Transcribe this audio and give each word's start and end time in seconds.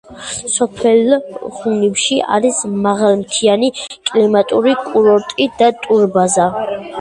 სოფელ 0.51 1.11
ღუნიბში 1.57 2.17
არის 2.37 2.61
მაღალმთიანი 2.87 3.69
კლიმატური 4.11 4.75
კურორტი 4.87 5.49
და 5.61 5.71
ტურბაზა. 5.85 6.49